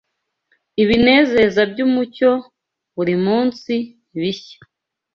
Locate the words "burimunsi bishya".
2.95-4.57